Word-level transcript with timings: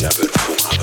Yeah, 0.00 0.10
but. 0.16 0.77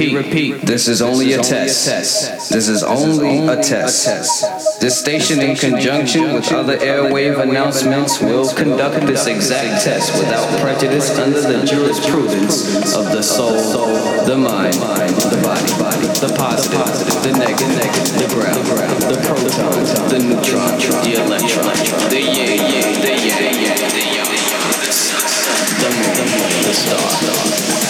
Repeat, 0.00 0.16
repeat. 0.16 0.66
This 0.66 0.88
is 0.88 1.02
only 1.02 1.34
a 1.34 1.42
test. 1.42 1.86
This 2.50 2.68
is 2.68 2.82
only 2.82 3.46
a 3.46 3.56
test. 3.62 4.80
This 4.80 4.98
station, 4.98 5.40
in 5.40 5.56
conjunction 5.56 6.32
with 6.32 6.50
other 6.52 6.78
airwave 6.78 7.40
announcements, 7.40 8.20
will 8.20 8.48
conduct 8.54 9.06
this 9.06 9.26
exact 9.26 9.84
test 9.84 10.12
without 10.18 10.48
prejudice 10.60 11.10
under 11.18 11.40
the 11.40 11.64
jurisprudence 11.66 12.96
of 12.96 13.06
the 13.12 13.22
soul, 13.22 13.52
the 14.24 14.36
mind, 14.36 14.74
the 14.74 15.40
body, 15.42 16.06
the 16.20 16.32
positive, 16.36 16.80
the 17.22 17.32
negative, 17.38 17.68
the 18.18 18.28
ground, 18.34 18.64
the 19.02 19.20
proton, 19.26 19.84
the 20.08 20.18
neutron, 20.18 20.78
the 21.04 21.14
electron, 21.20 21.74
the 22.08 22.20
yin, 22.20 22.56
the 23.00 23.12
yang, 23.20 23.44
the 23.44 23.60
yang, 23.60 24.40
the 25.80 26.26
moon, 26.26 26.62
the 26.64 26.74
star. 26.74 27.89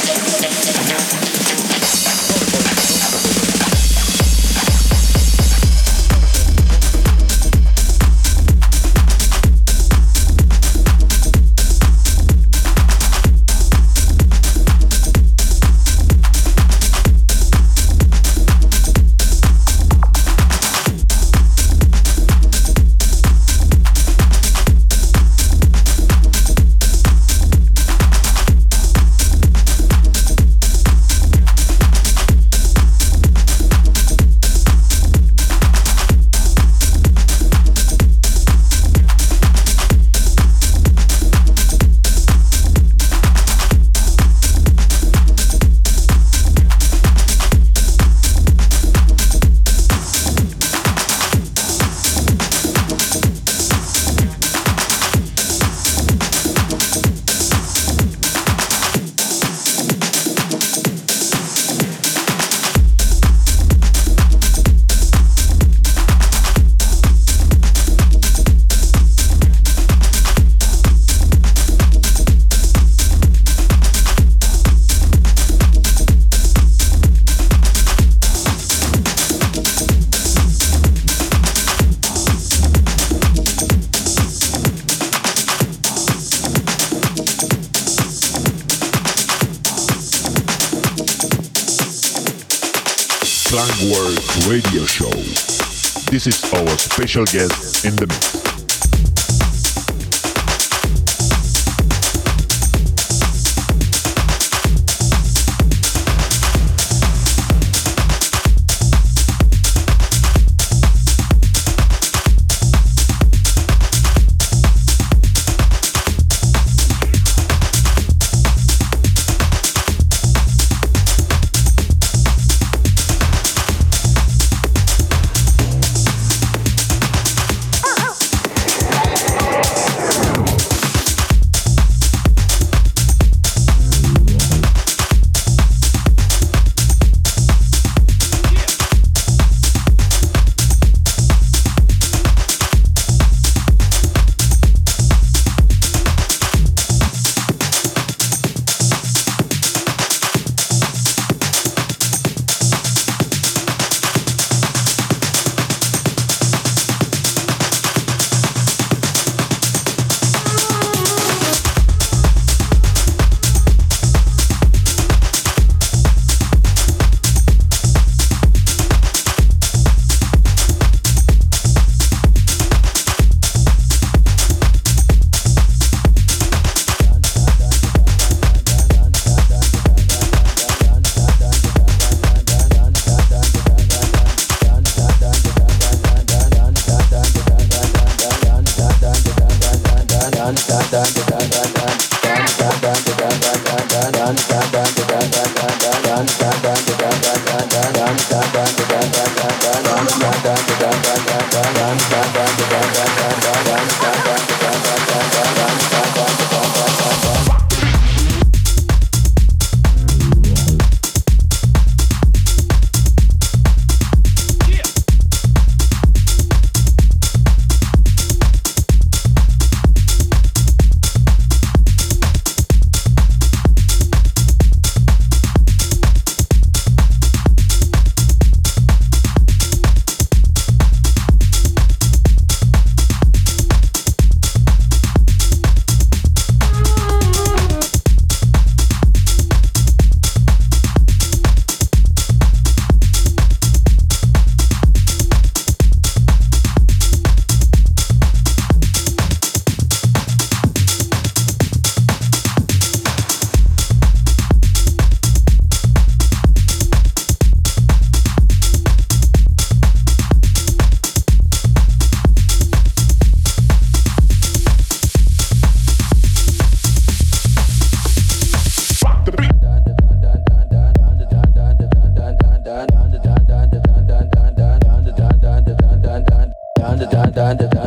Special 97.01 97.25
guest 97.25 97.87
in 97.87 97.97
the 97.97 98.07
mix. 98.07 98.30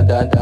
Bye. 0.06 0.34